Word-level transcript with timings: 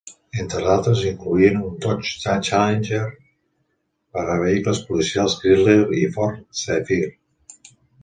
Entre 0.43 0.61
d'altres, 0.67 1.03
incloïen 1.09 1.59
un 1.67 1.75
Dodge 1.85 2.15
Challenger 2.47 3.03
per 4.17 4.25
a 4.25 4.41
vehicles 4.47 4.83
policials 4.91 5.39
Chrysler 5.45 5.81
i 6.03 6.05
Ford 6.19 6.45
Zephyr. 6.67 7.17